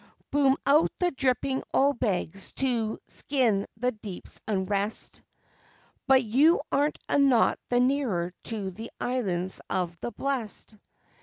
Boom 0.31 0.57
out 0.65 0.91
the 0.97 1.11
dripping 1.11 1.61
oil 1.75 1.93
bags 1.93 2.53
to 2.53 2.99
skin 3.05 3.67
the 3.77 3.91
deep's 3.91 4.41
unrest 4.47 5.21
But 6.07 6.23
you 6.23 6.59
aren't 6.71 6.97
a 7.07 7.19
knot 7.19 7.59
the 7.69 7.79
nearer 7.79 8.33
to 8.45 8.71
the 8.71 8.89
Islands 8.99 9.61
of 9.69 9.95
the 9.99 10.11
Blest. 10.11 10.75